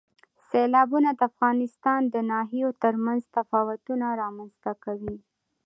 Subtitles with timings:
[0.49, 5.17] سیلابونه د افغانستان د ناحیو ترمنځ تفاوتونه رامنځ ته کوي.